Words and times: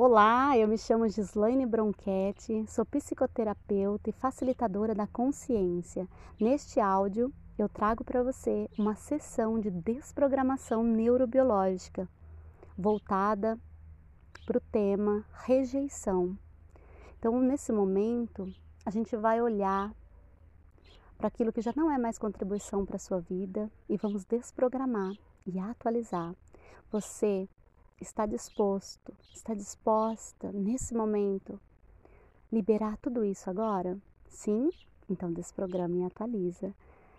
Olá, 0.00 0.56
eu 0.56 0.68
me 0.68 0.78
chamo 0.78 1.08
Gislaine 1.08 1.66
Bronchetti, 1.66 2.64
sou 2.68 2.86
psicoterapeuta 2.86 4.08
e 4.08 4.12
facilitadora 4.12 4.94
da 4.94 5.08
consciência. 5.08 6.06
Neste 6.38 6.78
áudio, 6.78 7.34
eu 7.58 7.68
trago 7.68 8.04
para 8.04 8.22
você 8.22 8.70
uma 8.78 8.94
sessão 8.94 9.58
de 9.58 9.72
desprogramação 9.72 10.84
neurobiológica 10.84 12.08
voltada 12.78 13.58
para 14.46 14.58
o 14.58 14.62
tema 14.70 15.24
rejeição. 15.32 16.38
Então, 17.18 17.40
nesse 17.40 17.72
momento, 17.72 18.54
a 18.86 18.90
gente 18.90 19.16
vai 19.16 19.42
olhar 19.42 19.92
para 21.16 21.26
aquilo 21.26 21.52
que 21.52 21.60
já 21.60 21.72
não 21.74 21.90
é 21.90 21.98
mais 21.98 22.20
contribuição 22.20 22.86
para 22.86 22.94
a 22.94 23.00
sua 23.00 23.18
vida 23.18 23.68
e 23.88 23.96
vamos 23.96 24.24
desprogramar 24.24 25.16
e 25.44 25.58
atualizar. 25.58 26.36
Você 26.88 27.48
está 28.00 28.26
disposto, 28.26 29.14
está 29.34 29.54
disposta 29.54 30.52
nesse 30.52 30.94
momento 30.94 31.60
liberar 32.52 32.96
tudo 32.98 33.24
isso 33.24 33.50
agora? 33.50 33.98
Sim? 34.28 34.70
Então 35.08 35.32
desprograma 35.32 35.96
e 35.96 36.04
atualiza. 36.04 36.74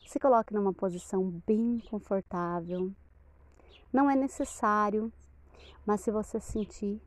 Se 0.07 0.19
coloque 0.19 0.53
numa 0.53 0.73
posição 0.73 1.29
bem 1.45 1.79
confortável. 1.89 2.91
Não 3.91 4.09
é 4.09 4.15
necessário, 4.15 5.11
mas 5.85 6.01
se 6.01 6.11
você 6.11 6.39
sentir 6.39 7.01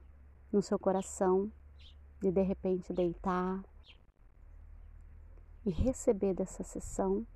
no 0.53 0.61
seu 0.61 0.79
coração 0.79 1.51
de 2.21 2.31
de 2.31 2.43
repente 2.43 2.93
deitar 2.93 3.63
e 5.65 5.71
receber 5.71 6.35
dessa 6.35 6.63
sessão, 6.63 7.27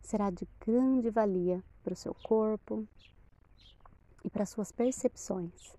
será 0.00 0.30
de 0.30 0.46
grande 0.64 1.10
valia 1.10 1.62
para 1.82 1.92
o 1.92 1.96
seu 1.96 2.14
corpo, 2.14 2.86
e 4.24 4.30
para 4.30 4.46
suas 4.46 4.72
percepções. 4.72 5.76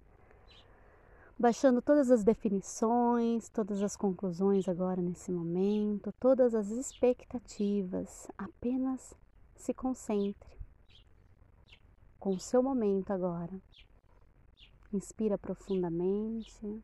Baixando 1.37 1.81
todas 1.81 2.09
as 2.11 2.23
definições, 2.23 3.49
todas 3.49 3.83
as 3.83 3.97
conclusões 3.97 4.69
agora 4.69 5.01
nesse 5.01 5.31
momento, 5.31 6.13
todas 6.13 6.55
as 6.55 6.69
expectativas, 6.69 8.27
apenas 8.37 9.13
se 9.55 9.73
concentre 9.73 10.55
com 12.17 12.31
o 12.31 12.39
seu 12.39 12.63
momento 12.63 13.11
agora. 13.11 13.53
Inspira 14.93 15.37
profundamente. 15.37 16.81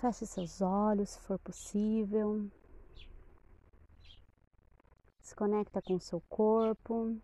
Feche 0.00 0.26
seus 0.26 0.60
olhos 0.60 1.10
se 1.10 1.20
for 1.20 1.38
possível. 1.38 2.46
Se 5.22 5.34
conecta 5.34 5.80
com 5.80 5.94
o 5.94 6.00
seu 6.00 6.20
corpo. 6.28 7.16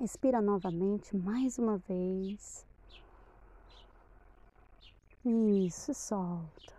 Expira 0.00 0.40
novamente 0.40 1.16
mais 1.16 1.58
uma 1.58 1.78
vez. 1.78 2.66
Isso, 5.24 5.94
solta. 5.94 6.72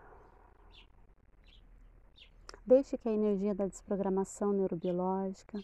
Deixe 2.66 2.98
que 2.98 3.08
a 3.08 3.14
energia 3.14 3.54
da 3.54 3.68
desprogramação 3.68 4.52
neurobiológica 4.52 5.64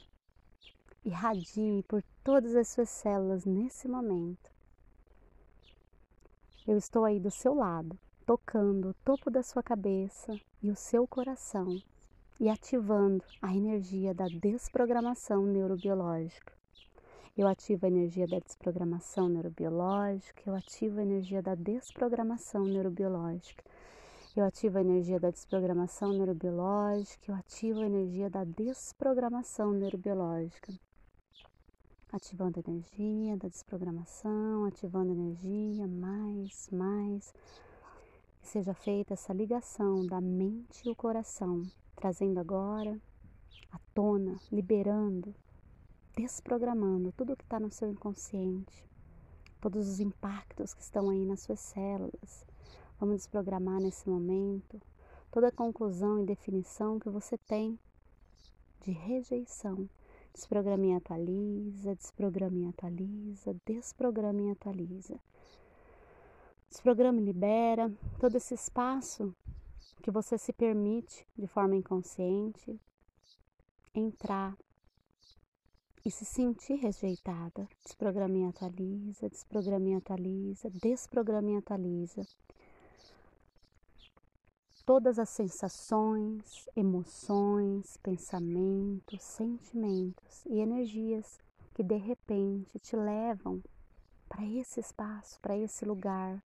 irradie 1.04 1.84
por 1.84 2.04
todas 2.24 2.56
as 2.56 2.68
suas 2.70 2.90
células 2.90 3.46
nesse 3.46 3.88
momento. 3.88 4.52
Eu 6.68 6.78
estou 6.78 7.04
aí 7.04 7.20
do 7.20 7.32
seu 7.32 7.54
lado, 7.54 7.98
tocando 8.26 8.90
o 8.90 8.94
topo 8.94 9.32
da 9.32 9.42
sua 9.42 9.64
cabeça 9.64 10.40
e 10.62 10.70
o 10.70 10.76
seu 10.76 11.08
coração 11.08 11.82
e 12.40 12.48
ativando 12.48 13.24
a 13.42 13.54
energia 13.54 14.14
da 14.14 14.28
desprogramação 14.28 15.46
neurobiológica. 15.46 16.59
Eu 17.40 17.48
ativo 17.48 17.86
a 17.86 17.88
energia 17.88 18.28
da 18.28 18.38
desprogramação 18.38 19.30
neurobiológica, 19.30 20.42
eu 20.46 20.54
ativo 20.54 21.00
a 21.00 21.04
energia 21.04 21.42
da 21.42 21.56
desprogramação 21.56 22.66
neurobiológica. 22.66 23.64
Eu 24.36 24.44
ativo 24.44 24.78
a 24.78 24.82
energia 24.82 25.22
da 25.22 25.32
desprogramação 25.32 26.12
neurobiológica, 26.12 27.32
eu 27.32 27.36
ativo 27.36 27.80
a 27.80 27.86
energia 27.86 28.30
da 28.30 28.44
desprogramação 28.44 29.72
neurobiológica. 29.72 30.74
Ativando 32.12 32.60
a 32.60 32.70
energia 32.70 33.38
da 33.38 33.48
desprogramação, 33.48 34.66
ativando 34.66 35.12
a 35.12 35.16
energia, 35.16 35.88
mais, 35.88 36.68
mais. 36.70 37.34
Que 38.42 38.50
seja 38.50 38.74
feita 38.74 39.14
essa 39.14 39.32
ligação 39.32 40.06
da 40.06 40.20
mente 40.20 40.86
e 40.86 40.92
o 40.92 40.96
coração, 40.96 41.64
trazendo 41.96 42.38
agora 42.38 43.00
à 43.72 43.80
tona, 43.94 44.36
liberando 44.52 45.34
desprogramando 46.22 47.14
tudo 47.14 47.36
que 47.38 47.46
está 47.46 47.62
no 47.62 47.72
seu 47.72 47.90
inconsciente, 47.90 48.86
todos 49.62 49.88
os 49.88 50.02
impactos 50.02 50.74
que 50.74 50.82
estão 50.82 51.10
aí 51.10 51.26
nas 51.26 51.40
suas 51.40 51.62
células. 51.62 52.46
Vamos 53.00 53.16
desprogramar 53.16 53.80
nesse 53.80 54.10
momento 54.10 54.82
toda 55.32 55.50
conclusão 55.50 56.22
e 56.22 56.26
definição 56.26 57.00
que 57.00 57.08
você 57.10 57.38
tem 57.38 57.80
de 58.82 58.92
rejeição. 58.92 59.90
Desprograma 60.34 60.88
e 60.88 60.94
atualiza, 60.94 61.96
desprograma 61.96 62.58
e 62.58 62.68
atualiza, 62.68 63.56
desprograma 63.66 64.42
e 64.42 64.52
atualiza. 64.52 65.18
Desprograma 66.70 67.22
e 67.22 67.24
libera 67.24 67.90
todo 68.20 68.36
esse 68.36 68.54
espaço 68.54 69.34
que 70.04 70.12
você 70.12 70.38
se 70.38 70.52
permite 70.52 71.26
de 71.38 71.48
forma 71.48 71.78
inconsciente 71.78 72.78
entrar 73.94 74.58
e 76.06 76.12
se 76.12 76.24
sentir 76.26 76.76
rejeitada, 76.76 77.68
desprograma 77.84 78.38
e 78.38 78.46
atualiza, 78.46 79.30
desprograma 79.30 79.90
e 79.90 79.96
atualiza, 79.96 80.70
desprograma 80.70 81.52
e 81.52 81.58
atualiza. 81.58 82.26
Todas 84.86 85.20
as 85.20 85.30
sensações, 85.30 86.68
emoções, 86.76 87.98
pensamentos, 87.98 89.22
sentimentos 89.22 90.46
e 90.46 90.60
energias 90.60 91.38
que 91.74 91.84
de 91.84 91.98
repente 91.98 92.80
te 92.80 92.96
levam 92.96 93.62
para 94.28 94.46
esse 94.46 94.80
espaço, 94.80 95.40
para 95.42 95.58
esse 95.58 95.86
lugar, 95.86 96.42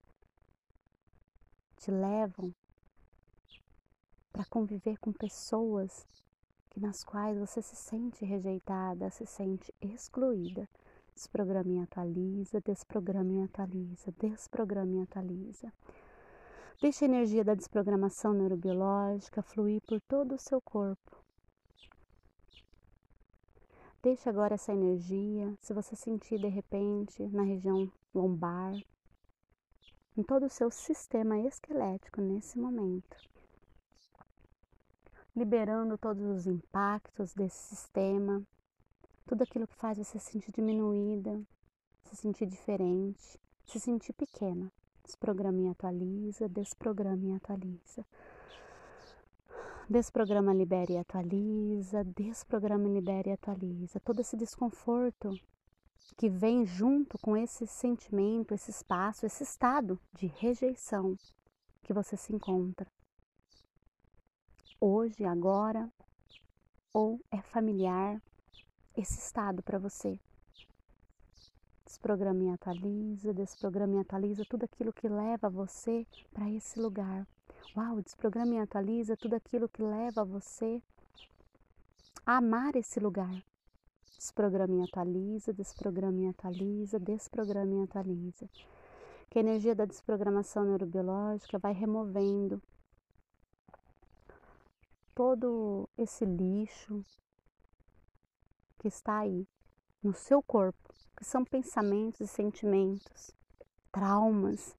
te 1.77 1.91
levam 1.91 2.55
para 4.33 4.45
conviver 4.47 4.99
com 4.99 5.13
pessoas 5.13 6.07
nas 6.77 7.05
quais 7.05 7.39
você 7.39 7.63
se 7.63 7.77
sente 7.77 8.25
rejeitada, 8.25 9.11
se 9.11 9.25
sente 9.27 9.73
excluída. 9.81 10.69
Desprograma 11.15 11.71
e 11.71 11.79
atualiza, 11.79 12.61
desprograma 12.61 13.33
e 13.33 13.43
atualiza, 13.43 14.13
desprograma 14.19 14.97
e 14.97 15.03
atualiza. 15.03 15.73
Deixe 16.81 17.05
a 17.05 17.09
energia 17.09 17.45
da 17.45 17.55
desprogramação 17.55 18.33
neurobiológica 18.33 19.41
fluir 19.41 19.81
por 19.87 20.01
todo 20.01 20.35
o 20.35 20.41
seu 20.41 20.61
corpo. 20.61 21.23
Deixe 24.03 24.29
agora 24.29 24.55
essa 24.55 24.73
energia, 24.73 25.57
se 25.61 25.73
você 25.73 25.95
sentir 25.95 26.39
de 26.39 26.49
repente 26.49 27.23
na 27.29 27.43
região 27.43 27.91
lombar, 28.13 28.75
em 30.17 30.23
todo 30.23 30.47
o 30.47 30.51
seu 30.51 30.71
sistema 30.71 31.39
esquelético 31.39 32.21
nesse 32.21 32.59
momento 32.59 33.17
liberando 35.37 35.99
todos 35.99 36.23
os 36.23 36.47
impactos 36.47 37.35
desse 37.35 37.75
sistema, 37.75 38.43
tudo 39.27 39.43
aquilo 39.43 39.67
que 39.67 39.75
faz 39.75 39.99
você 39.99 40.19
se 40.19 40.33
sentir 40.33 40.53
diminuída, 40.53 41.43
se 42.05 42.17
sentir 42.17 42.47
diferente, 42.47 43.41
se 43.65 43.81
sentir 43.81 44.13
pequena. 44.13 44.71
Desprograma 45.03 45.61
e 45.61 45.69
atualiza, 45.69 46.49
desprograma 46.49 47.27
e 47.27 47.33
atualiza. 47.33 48.07
Desprograma, 49.89 50.55
libera 50.55 50.93
e 50.93 50.97
atualiza, 50.97 52.05
desprograma, 52.05 52.89
libera 52.89 53.29
e 53.29 53.33
atualiza. 53.33 54.01
Todo 54.01 54.21
esse 54.21 54.37
desconforto 54.37 55.39
que 56.17 56.31
vem 56.31 56.65
junto 56.65 57.19
com 57.19 57.37
esse 57.37 57.67
sentimento, 57.67 58.55
esse 58.55 58.71
espaço, 58.71 59.27
esse 59.27 59.43
estado 59.43 59.99
de 60.13 60.27
rejeição 60.27 61.19
que 61.83 61.93
você 61.93 62.17
se 62.17 62.33
encontra 62.33 62.91
hoje, 64.87 65.25
agora, 65.25 65.91
ou 66.93 67.19
é 67.31 67.41
familiar 67.41 68.21
esse 68.95 69.19
estado 69.19 69.63
para 69.63 69.79
você. 69.79 70.21
Desprograma 71.87 72.43
e 72.43 72.51
atualiza, 72.51 73.33
desprograma 73.33 73.95
e 73.95 74.01
atualiza 74.01 74.45
tudo 74.45 74.65
aquilo 74.65 74.93
que 74.93 75.09
leva 75.09 75.49
você 75.49 76.07
para 76.35 76.51
esse 76.51 76.79
lugar. 76.79 77.27
Uau, 77.75 78.03
desprograma 78.03 78.55
e 78.55 78.59
atualiza 78.59 79.17
tudo 79.17 79.35
aquilo 79.35 79.71
que 79.71 79.83
leva 79.83 80.23
você 80.23 80.83
a 82.27 82.37
amar 82.37 82.77
esse 82.77 83.01
lugar. 83.01 83.43
Desprograma 84.19 84.75
e 84.75 84.83
atualiza, 84.83 85.53
desprograma 85.55 86.21
e 86.21 86.29
atualiza, 86.29 87.01
desprograma 87.01 87.75
e 87.75 87.85
atualiza. 87.85 88.51
Que 89.31 89.39
a 89.39 89.43
energia 89.43 89.75
da 89.75 89.87
desprogramação 89.87 90.65
neurobiológica 90.65 91.59
vai 91.59 91.73
removendo 91.73 92.63
todo 95.15 95.89
esse 95.97 96.25
lixo 96.25 97.05
que 98.79 98.89
está 98.89 99.21
aí 99.21 99.47
no 100.03 100.13
seu 100.13 100.43
corpo, 100.43 100.93
que 101.17 101.25
são 101.25 101.45
pensamentos 101.45 102.21
e 102.21 102.27
sentimentos 102.27 103.31
traumas 103.91 104.77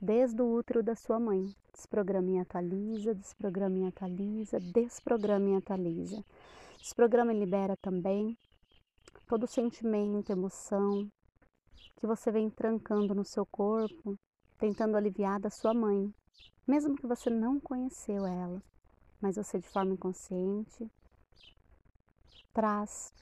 desde 0.00 0.40
o 0.40 0.54
útero 0.54 0.82
da 0.82 0.94
sua 0.94 1.18
mãe. 1.18 1.54
Desprograma 1.72 2.30
e 2.30 2.38
atualiza, 2.38 3.14
desprograma 3.14 3.78
e 3.78 3.86
atualiza, 3.86 4.60
desprograma 4.60 5.48
e 5.50 5.56
atualiza. 5.56 6.24
Desprograma 6.78 7.32
e 7.32 7.38
libera 7.38 7.76
também 7.76 8.36
todo 9.26 9.46
sentimento, 9.46 10.30
emoção 10.30 11.08
que 11.96 12.06
você 12.06 12.30
vem 12.30 12.48
trancando 12.50 13.14
no 13.14 13.24
seu 13.24 13.44
corpo, 13.46 14.16
tentando 14.58 14.96
aliviar 14.96 15.40
da 15.40 15.50
sua 15.50 15.74
mãe, 15.74 16.12
mesmo 16.66 16.96
que 16.96 17.06
você 17.06 17.28
não 17.28 17.58
conheceu 17.60 18.26
ela, 18.26 18.62
mas 19.20 19.36
você 19.36 19.58
de 19.58 19.68
forma 19.68 19.94
inconsciente. 19.94 20.90
Traz. 22.52 23.12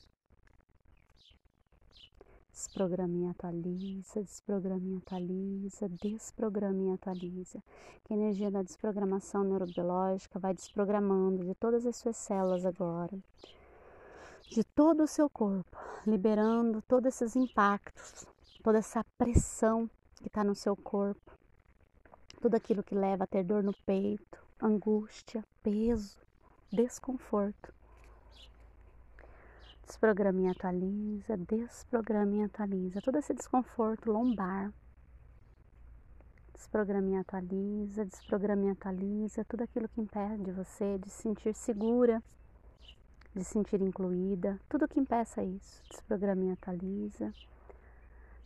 Desprograma 2.53 3.19
e 3.19 3.27
atualiza, 3.27 4.23
desprograma 4.23 4.89
e 4.89 4.97
atualiza, 4.97 5.89
desprograma 5.89 6.83
e 6.85 6.93
atualiza. 6.93 7.63
Que 8.03 8.15
a 8.15 8.17
energia 8.17 8.51
da 8.51 8.63
desprogramação 8.63 9.45
neurobiológica 9.45 10.39
vai 10.39 10.55
desprogramando 10.55 11.45
de 11.45 11.55
todas 11.55 11.85
as 11.85 11.97
suas 11.97 12.17
células 12.17 12.65
agora, 12.65 13.19
de 14.51 14.65
todo 14.65 15.03
o 15.03 15.07
seu 15.07 15.29
corpo, 15.29 15.77
liberando 16.07 16.81
todos 16.83 17.09
esses 17.09 17.37
impactos, 17.37 18.27
toda 18.63 18.79
essa 18.79 19.05
pressão 19.19 19.91
que 20.17 20.29
está 20.29 20.43
no 20.43 20.55
seu 20.55 20.75
corpo, 20.75 21.33
tudo 22.41 22.55
aquilo 22.55 22.83
que 22.83 22.95
leva 22.95 23.25
a 23.25 23.27
ter 23.27 23.45
dor 23.45 23.63
no 23.63 23.75
peito, 23.85 24.46
angústia, 24.61 25.45
peso, 25.63 26.19
desconforto 26.73 27.73
Desprograma 29.87 30.41
e 30.41 30.49
atualiza, 30.49 31.37
desprograma 31.37 32.35
e 32.35 32.43
atualiza. 32.43 33.01
Todo 33.01 33.19
esse 33.19 33.33
desconforto 33.33 34.11
lombar. 34.11 34.73
Desprograma 36.53 37.11
e 37.11 37.17
atualiza, 37.17 38.05
desprograma 38.05 38.65
e 38.65 38.71
atualiza. 38.71 39.45
Tudo 39.45 39.63
aquilo 39.63 39.89
que 39.89 40.01
impede 40.01 40.51
você 40.51 40.99
de 40.99 41.09
se 41.09 41.23
sentir 41.23 41.55
segura, 41.55 42.21
de 43.33 43.45
se 43.45 43.53
sentir 43.53 43.81
incluída. 43.81 44.59
Tudo 44.69 44.89
que 44.89 44.99
impeça 44.99 45.45
isso. 45.45 45.81
Desprograma 45.89 46.47
e 46.47 46.51
atualiza. 46.51 47.33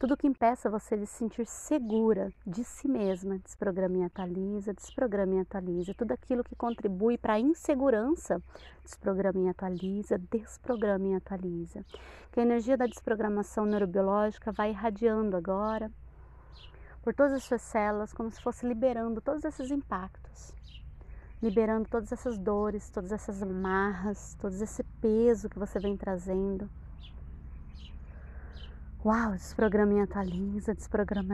Tudo 0.00 0.16
que 0.16 0.26
impeça 0.26 0.70
você 0.70 0.96
de 0.96 1.04
se 1.04 1.18
sentir 1.18 1.44
segura 1.44 2.32
de 2.46 2.64
si 2.64 2.88
mesma, 2.88 3.36
desprograma 3.36 3.98
e 3.98 4.02
atualiza, 4.04 4.72
desprograma 4.72 5.34
e 5.34 5.40
atualiza. 5.40 5.92
Tudo 5.92 6.12
aquilo 6.12 6.42
que 6.42 6.56
contribui 6.56 7.18
para 7.18 7.34
a 7.34 7.38
insegurança, 7.38 8.42
desprograma 8.82 9.40
e 9.40 9.48
atualiza, 9.50 10.16
desprograma 10.16 11.08
e 11.08 11.14
atualiza. 11.16 11.84
Que 12.32 12.40
a 12.40 12.42
energia 12.42 12.78
da 12.78 12.86
desprogramação 12.86 13.66
neurobiológica 13.66 14.50
vai 14.50 14.70
irradiando 14.70 15.36
agora 15.36 15.92
por 17.02 17.12
todas 17.12 17.34
as 17.34 17.44
suas 17.44 17.60
células, 17.60 18.14
como 18.14 18.30
se 18.30 18.40
fosse 18.40 18.66
liberando 18.66 19.20
todos 19.20 19.44
esses 19.44 19.70
impactos, 19.70 20.54
liberando 21.42 21.86
todas 21.90 22.10
essas 22.10 22.38
dores, 22.38 22.88
todas 22.88 23.12
essas 23.12 23.42
amarras, 23.42 24.34
todo 24.40 24.54
esse 24.54 24.82
peso 24.82 25.50
que 25.50 25.58
você 25.58 25.78
vem 25.78 25.94
trazendo 25.94 26.70
Uau, 29.02 29.34
e 29.94 30.00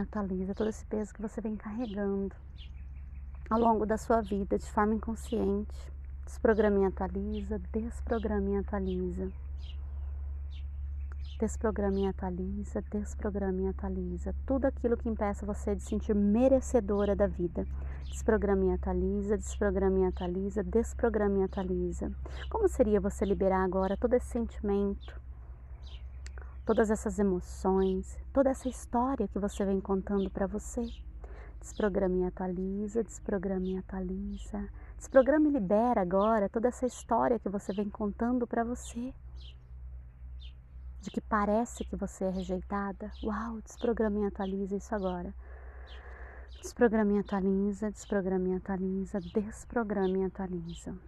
atualiza 0.04 0.54
todo 0.54 0.70
esse 0.70 0.86
peso 0.86 1.12
que 1.12 1.20
você 1.20 1.40
vem 1.40 1.56
carregando 1.56 2.32
ao 3.50 3.58
longo 3.58 3.84
da 3.84 3.98
sua 3.98 4.20
vida 4.20 4.56
de 4.56 4.70
forma 4.70 4.94
inconsciente. 4.94 5.74
Atualiza, 12.06 12.80
desprograma 12.82 13.62
e 13.62 13.66
atualiza. 13.66 14.32
Tudo 14.46 14.66
aquilo 14.66 14.96
que 14.96 15.08
impeça 15.08 15.44
você 15.44 15.74
de 15.74 15.82
sentir 15.82 16.14
merecedora 16.14 17.16
da 17.16 17.26
vida. 17.26 17.66
Desprograma 18.04 18.66
e 21.40 21.42
atualiza. 21.42 22.12
Como 22.48 22.68
seria 22.68 23.00
você 23.00 23.24
liberar 23.24 23.64
agora 23.64 23.96
todo 23.96 24.14
esse 24.14 24.28
sentimento? 24.28 25.25
Todas 26.66 26.90
essas 26.90 27.20
emoções, 27.20 28.18
toda 28.32 28.50
essa 28.50 28.68
história 28.68 29.28
que 29.28 29.38
você 29.38 29.64
vem 29.64 29.80
contando 29.80 30.28
para 30.28 30.48
você. 30.48 30.84
Desprograma 31.60 32.16
e 32.16 32.24
atualiza, 32.24 33.04
desprograma 33.04 33.66
e 33.66 33.78
atualiza. 33.78 34.68
Desprograma 34.98 35.46
e 35.46 35.52
libera 35.52 36.00
agora 36.00 36.48
toda 36.48 36.66
essa 36.66 36.84
história 36.84 37.38
que 37.38 37.48
você 37.48 37.72
vem 37.72 37.88
contando 37.88 38.48
para 38.48 38.64
você. 38.64 39.14
De 41.00 41.08
que 41.08 41.20
parece 41.20 41.84
que 41.84 41.94
você 41.94 42.24
é 42.24 42.30
rejeitada. 42.30 43.12
Uau, 43.22 43.62
desprograma 43.62 44.18
e 44.18 44.26
atualiza 44.26 44.74
isso 44.74 44.92
agora. 44.92 45.32
Desprograma 46.60 47.12
e 47.12 47.18
atualiza, 47.20 47.92
desprograma 47.92 48.48
e 48.48 48.54
atualiza, 48.54 49.20
desprograma 49.20 50.18
e 50.18 50.24
atualiza. 50.24 50.98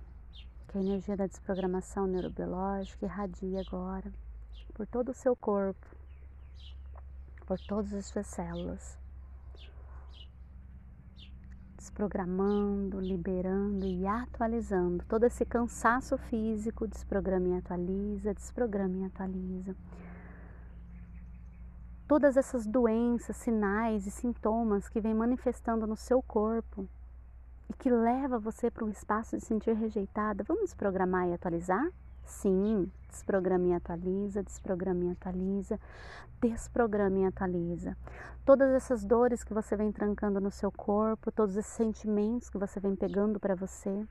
Que 0.69 0.78
a 0.78 0.81
energia 0.81 1.16
da 1.16 1.26
desprogramação 1.26 2.06
neurobiológica 2.06 3.06
irradia 3.06 3.60
agora 3.66 4.12
por 4.78 4.86
todo 4.86 5.08
o 5.08 5.14
seu 5.14 5.34
corpo, 5.34 5.84
por 7.44 7.58
todas 7.58 7.92
as 7.92 8.06
suas 8.06 8.28
células, 8.28 8.96
desprogramando, 11.76 13.00
liberando 13.00 13.84
e 13.84 14.06
atualizando 14.06 15.04
todo 15.06 15.25
esse 15.25 15.44
cansaço 15.44 16.16
físico, 16.16 16.86
desprograma 16.86 17.48
e 17.48 17.58
atualiza, 17.58 18.32
desprograma 18.32 18.98
e 18.98 19.04
atualiza. 19.04 19.75
Todas 22.06 22.36
essas 22.36 22.64
doenças, 22.64 23.36
sinais 23.36 24.06
e 24.06 24.12
sintomas 24.12 24.88
que 24.88 25.00
vem 25.00 25.12
manifestando 25.12 25.88
no 25.88 25.96
seu 25.96 26.22
corpo 26.22 26.88
e 27.69 27.72
que 27.72 27.90
leva 27.90 28.38
você 28.38 28.70
para 28.70 28.84
um 28.84 28.90
espaço 28.90 29.36
de 29.36 29.44
sentir 29.44 29.74
rejeitada, 29.74 30.44
vamos 30.44 30.66
desprogramar 30.66 31.26
e 31.26 31.34
atualizar? 31.34 31.90
Sim, 32.28 32.92
desprograma 33.08 33.69
e 33.69 33.72
atualiza, 33.72 34.42
desprograma 34.42 35.04
e 35.06 35.10
atualiza, 35.10 35.80
desprograma 36.40 37.19
e 37.20 37.25
atualiza. 37.25 37.96
Todas 38.44 38.70
essas 38.70 39.02
dores 39.02 39.42
que 39.42 39.54
você 39.54 39.75
vem 39.75 39.90
trancando 39.90 40.38
no 40.38 40.50
seu 40.50 40.70
corpo, 40.70 41.32
todos 41.32 41.56
esses 41.56 41.72
sentimentos 41.72 42.50
que 42.50 42.58
você 42.58 42.78
vem 42.78 42.94
pegando 42.94 43.40
para 43.40 43.54
você, 43.54 44.06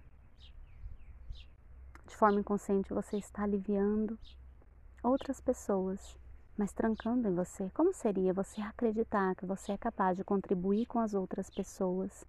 de 2.08 2.16
forma 2.16 2.40
inconsciente 2.40 2.92
você 2.92 3.18
está 3.18 3.44
aliviando 3.44 4.18
outras 5.04 5.40
pessoas, 5.40 6.18
mas 6.58 6.74
trancando 6.74 7.30
em 7.30 7.36
você. 7.36 7.70
Como 7.70 7.94
seria 7.94 8.34
você 8.34 8.60
acreditar 8.62 9.36
que 9.36 9.46
você 9.46 9.74
é 9.74 9.78
capaz 9.78 10.18
de 10.18 10.24
contribuir 10.24 10.88
com 10.88 11.00
as 11.00 11.14
outras 11.14 11.52
pessoas, 11.52 12.26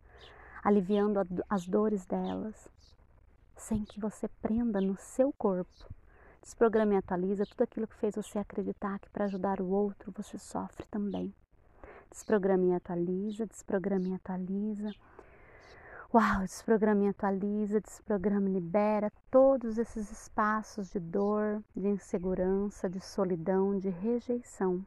aliviando 0.63 1.19
as 1.49 1.67
dores 1.67 2.05
delas? 2.05 2.69
Sem 3.59 3.85
que 3.85 4.01
você 4.01 4.29
prenda 4.41 4.81
no 4.81 4.97
seu 4.97 5.33
corpo. 5.33 5.93
Desprograma 6.41 6.95
e 6.95 6.97
atualiza 6.97 7.45
tudo 7.45 7.63
aquilo 7.63 7.87
que 7.87 7.97
fez 7.97 8.15
você 8.15 8.39
acreditar 8.39 8.99
que 8.99 9.11
para 9.11 9.27
ajudar 9.27 9.61
o 9.61 9.69
outro 9.69 10.13
você 10.17 10.39
sofre 10.39 10.87
também. 10.91 11.35
Desprograma 12.11 12.65
e 12.67 12.75
atualiza, 12.75 13.47
desprograma 13.47 14.09
e 14.09 14.15
atualiza. 14.15 14.91
Uau, 16.15 16.41
desprograma 16.41 17.05
e 17.05 17.09
atualiza, 17.09 17.81
desprograma 17.81 18.49
e 18.49 18.53
libera 18.55 19.13
todos 19.31 19.77
esses 19.77 20.11
espaços 20.11 20.91
de 20.91 20.99
dor, 20.99 21.63
de 21.77 21.89
insegurança, 21.89 22.89
de 22.89 23.01
solidão, 23.01 23.79
de 23.79 23.91
rejeição. 23.91 24.83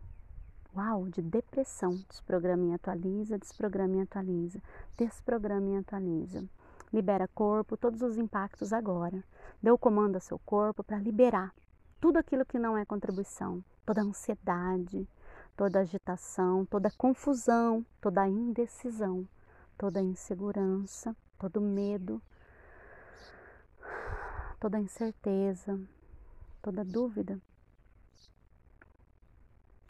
Uau, 0.76 1.08
de 1.10 1.22
depressão. 1.22 2.04
Desprograma 2.10 2.72
e 2.72 2.74
atualiza, 2.74 3.38
desprograma 3.38 3.98
e 3.98 4.02
atualiza, 4.02 4.60
desprograma 4.98 5.70
e 5.70 5.78
atualiza. 5.78 6.44
Libera 6.92 7.28
corpo, 7.28 7.78
todos 7.78 8.02
os 8.02 8.18
impactos 8.18 8.74
agora. 8.74 9.24
Dê 9.62 9.72
o 9.72 9.78
comando 9.78 10.16
ao 10.16 10.22
seu 10.22 10.38
corpo 10.40 10.84
para 10.84 10.98
liberar 10.98 11.54
tudo 12.02 12.18
aquilo 12.18 12.46
que 12.46 12.60
não 12.60 12.78
é 12.78 12.84
contribuição, 12.84 13.64
toda 13.86 14.02
ansiedade, 14.02 15.08
toda 15.56 15.80
agitação, 15.80 16.66
toda 16.66 16.92
confusão, 16.92 17.86
toda 18.02 18.28
indecisão, 18.28 19.28
toda 19.78 20.02
insegurança, 20.02 21.16
todo 21.38 21.62
medo, 21.62 22.22
toda 24.60 24.80
incerteza, 24.80 25.80
toda 26.62 26.84
dúvida. 26.84 27.40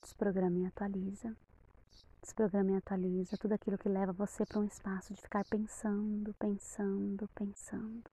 Desprograma 0.01 0.59
e 0.59 0.65
atualiza. 0.65 1.35
Desprograma 2.23 2.73
e 2.73 2.75
atualiza 2.75 3.35
tudo 3.35 3.53
aquilo 3.53 3.79
que 3.79 3.89
leva 3.89 4.13
você 4.13 4.45
para 4.45 4.59
um 4.59 4.63
espaço 4.63 5.11
de 5.11 5.19
ficar 5.19 5.43
pensando, 5.45 6.35
pensando, 6.35 7.27
pensando. 7.33 8.03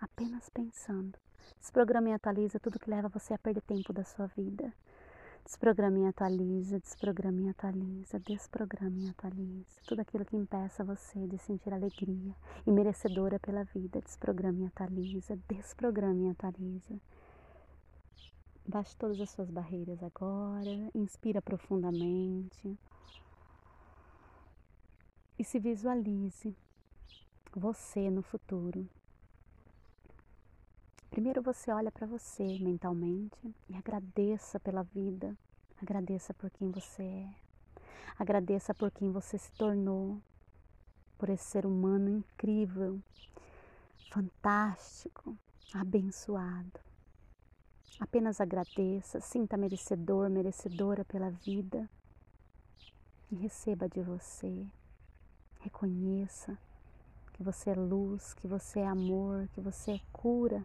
Apenas 0.00 0.48
pensando. 0.48 1.16
Desprograma 1.60 2.08
e 2.08 2.12
atualiza 2.12 2.58
tudo 2.58 2.80
que 2.80 2.90
leva 2.90 3.08
você 3.08 3.32
a 3.32 3.38
perder 3.38 3.62
tempo 3.62 3.92
da 3.92 4.02
sua 4.02 4.26
vida. 4.26 4.74
Desprograma 5.44 5.98
e 6.00 6.06
atualiza, 6.06 6.80
desprograma 6.80 7.40
e 7.42 7.48
atualiza, 7.48 8.18
desprograma 8.18 8.98
e 8.98 9.08
atualiza. 9.08 9.80
Tudo 9.86 10.00
aquilo 10.00 10.24
que 10.24 10.36
impeça 10.36 10.82
você 10.82 11.24
de 11.28 11.38
sentir 11.38 11.72
alegria 11.72 12.34
e 12.66 12.70
merecedora 12.72 13.38
pela 13.38 13.62
vida. 13.62 14.00
Desprograma 14.00 14.64
e 14.64 14.66
atualiza, 14.66 15.38
desprograma 15.48 16.22
e 16.24 16.30
atualiza. 16.30 17.00
Baixe 18.66 18.96
todas 18.96 19.20
as 19.20 19.30
suas 19.30 19.50
barreiras 19.50 20.02
agora, 20.02 20.90
inspira 20.96 21.40
profundamente. 21.40 22.76
E 25.40 25.44
se 25.44 25.58
visualize 25.58 26.54
você 27.56 28.10
no 28.10 28.20
futuro. 28.20 28.86
Primeiro 31.08 31.40
você 31.40 31.72
olha 31.72 31.90
para 31.90 32.06
você 32.06 32.58
mentalmente 32.58 33.54
e 33.66 33.74
agradeça 33.74 34.60
pela 34.60 34.82
vida, 34.82 35.34
agradeça 35.80 36.34
por 36.34 36.50
quem 36.50 36.70
você 36.70 37.02
é, 37.02 37.34
agradeça 38.18 38.74
por 38.74 38.90
quem 38.90 39.10
você 39.10 39.38
se 39.38 39.50
tornou, 39.52 40.20
por 41.16 41.30
esse 41.30 41.44
ser 41.44 41.64
humano 41.64 42.10
incrível, 42.10 43.00
fantástico, 44.12 45.34
abençoado. 45.72 46.78
Apenas 47.98 48.42
agradeça, 48.42 49.22
sinta 49.22 49.56
merecedor, 49.56 50.28
merecedora 50.28 51.02
pela 51.02 51.30
vida 51.30 51.88
e 53.30 53.36
receba 53.36 53.88
de 53.88 54.02
você. 54.02 54.68
Reconheça 55.60 56.58
que 57.32 57.42
você 57.42 57.70
é 57.70 57.74
luz, 57.74 58.34
que 58.34 58.46
você 58.46 58.80
é 58.80 58.86
amor, 58.86 59.48
que 59.54 59.60
você 59.60 59.92
é 59.92 60.00
cura 60.12 60.62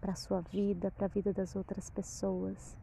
para 0.00 0.12
a 0.12 0.16
sua 0.16 0.40
vida, 0.40 0.90
para 0.90 1.06
a 1.06 1.08
vida 1.08 1.32
das 1.32 1.56
outras 1.56 1.88
pessoas. 1.90 2.76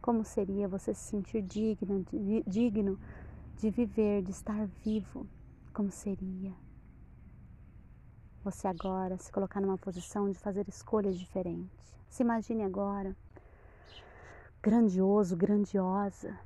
Como 0.00 0.24
seria 0.24 0.68
você 0.68 0.94
se 0.94 1.00
sentir 1.00 1.42
digno 1.42 2.04
de, 2.04 2.42
digno 2.46 2.98
de 3.56 3.70
viver, 3.70 4.22
de 4.22 4.30
estar 4.30 4.66
vivo? 4.84 5.26
Como 5.72 5.90
seria 5.90 6.54
você 8.42 8.66
agora 8.66 9.18
se 9.18 9.30
colocar 9.30 9.60
numa 9.60 9.76
posição 9.76 10.30
de 10.30 10.38
fazer 10.38 10.66
escolhas 10.68 11.18
diferentes? 11.18 11.94
Se 12.08 12.22
imagine 12.22 12.62
agora 12.62 13.14
grandioso, 14.62 15.36
grandiosa, 15.36 16.38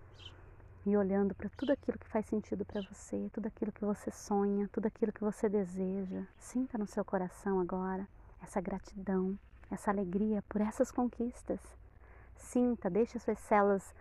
e 0.85 0.97
olhando 0.97 1.35
para 1.35 1.49
tudo 1.51 1.73
aquilo 1.73 1.99
que 1.99 2.09
faz 2.09 2.27
sentido 2.27 2.65
para 2.65 2.81
você, 2.83 3.31
tudo 3.33 3.47
aquilo 3.47 3.71
que 3.71 3.85
você 3.85 4.11
sonha, 4.11 4.69
tudo 4.73 4.87
aquilo 4.87 5.13
que 5.13 5.21
você 5.21 5.49
deseja. 5.49 6.25
Sinta 6.39 6.77
no 6.77 6.87
seu 6.87 7.05
coração 7.05 7.61
agora 7.61 8.07
essa 8.43 8.61
gratidão, 8.61 9.39
essa 9.71 9.91
alegria 9.91 10.43
por 10.49 10.61
essas 10.61 10.91
conquistas. 10.91 11.61
Sinta, 12.37 12.91
deixe 12.91 13.19
suas 13.19 13.39
células 13.39 13.95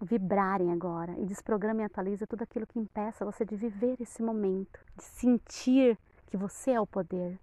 vibrarem 0.00 0.72
agora 0.72 1.12
e 1.18 1.24
desprograme 1.24 1.82
e 1.82 1.86
atualize 1.86 2.26
tudo 2.26 2.42
aquilo 2.42 2.66
que 2.66 2.78
impeça 2.78 3.24
você 3.24 3.44
de 3.44 3.56
viver 3.56 4.00
esse 4.00 4.22
momento, 4.22 4.80
de 4.96 5.04
sentir 5.04 5.98
que 6.26 6.36
você 6.36 6.72
é 6.72 6.80
o 6.80 6.86
poder. 6.86 7.38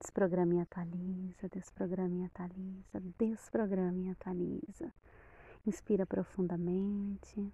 Desprograme 0.00 0.56
e 0.56 0.60
atualiza, 0.60 1.48
desprograme 1.50 2.20
e 2.20 2.24
atualiza, 2.24 3.00
desprograme 3.18 4.06
e 4.06 4.10
atualiza. 4.10 4.92
Inspira 5.64 6.04
profundamente 6.04 7.52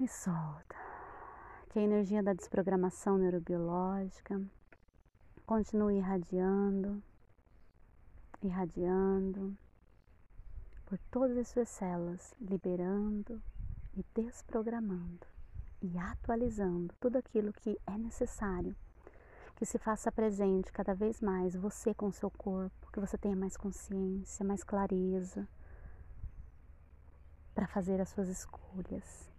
e 0.00 0.08
solta. 0.08 0.76
Que 1.70 1.78
a 1.78 1.82
energia 1.82 2.22
da 2.22 2.32
desprogramação 2.32 3.18
neurobiológica 3.18 4.40
continue 5.46 5.96
irradiando 5.96 7.02
irradiando 8.42 9.56
por 10.84 10.98
todas 11.10 11.36
as 11.38 11.48
suas 11.48 11.68
células, 11.68 12.34
liberando 12.40 13.40
e 13.94 14.04
desprogramando 14.14 15.26
e 15.80 15.96
atualizando 15.96 16.94
tudo 17.00 17.16
aquilo 17.16 17.52
que 17.52 17.78
é 17.86 17.96
necessário 17.96 18.74
que 19.56 19.66
se 19.66 19.78
faça 19.78 20.10
presente 20.10 20.72
cada 20.72 20.94
vez 20.94 21.20
mais 21.20 21.54
você 21.54 21.94
com 21.94 22.10
seu 22.10 22.30
corpo, 22.30 22.90
que 22.92 22.98
você 22.98 23.16
tenha 23.16 23.36
mais 23.36 23.56
consciência, 23.56 24.44
mais 24.44 24.64
clareza 24.64 25.46
para 27.54 27.68
fazer 27.68 28.00
as 28.00 28.08
suas 28.08 28.28
escolhas. 28.28 29.31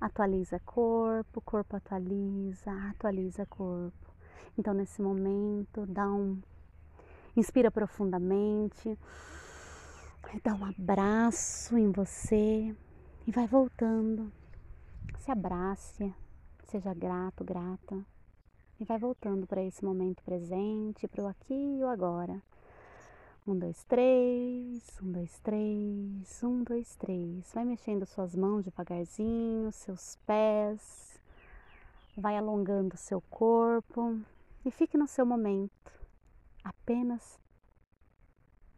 Atualiza 0.00 0.60
corpo, 0.60 1.40
corpo 1.40 1.76
atualiza, 1.76 2.72
atualiza 2.90 3.44
corpo. 3.46 4.14
Então, 4.56 4.74
nesse 4.74 5.02
momento, 5.02 5.84
dá 5.86 6.08
um 6.08 6.40
Inspira 7.38 7.70
profundamente. 7.70 8.98
Dá 10.42 10.54
um 10.54 10.64
abraço 10.64 11.78
em 11.78 11.92
você 11.92 12.74
e 13.24 13.30
vai 13.30 13.46
voltando. 13.46 14.32
Se 15.18 15.30
abrace, 15.30 16.12
seja 16.64 16.92
grato, 16.92 17.44
grata. 17.44 18.04
E 18.80 18.84
vai 18.84 18.98
voltando 18.98 19.46
para 19.46 19.62
esse 19.62 19.84
momento 19.84 20.20
presente, 20.24 21.06
para 21.06 21.22
o 21.22 21.28
aqui 21.28 21.78
e 21.78 21.84
o 21.84 21.88
agora. 21.88 22.42
Um, 23.48 23.58
dois, 23.58 23.82
três, 23.84 25.00
um, 25.00 25.10
dois, 25.10 25.40
três, 25.40 26.42
um, 26.42 26.62
dois, 26.62 26.94
três. 26.96 27.50
Vai 27.54 27.64
mexendo 27.64 28.04
suas 28.04 28.36
mãos 28.36 28.62
devagarzinho, 28.62 29.72
seus 29.72 30.16
pés. 30.26 31.18
Vai 32.14 32.36
alongando 32.36 32.94
seu 32.98 33.22
corpo 33.22 34.20
e 34.66 34.70
fique 34.70 34.98
no 34.98 35.06
seu 35.06 35.24
momento. 35.24 35.90
Apenas 36.62 37.40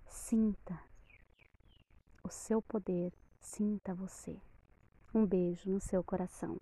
sinta 0.07 0.79
o 2.23 2.29
seu 2.29 2.62
poder, 2.62 3.12
sinta 3.41 3.93
você. 3.93 4.41
Um 5.12 5.27
beijo 5.27 5.69
no 5.69 5.81
seu 5.81 6.05
coração. 6.05 6.61